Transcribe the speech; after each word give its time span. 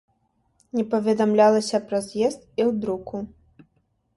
Не 0.77 0.85
паведамлялася 0.93 1.77
пра 1.91 1.99
з'езд 2.07 2.41
і 2.41 2.61
ў 2.69 2.71
друку. 2.87 3.17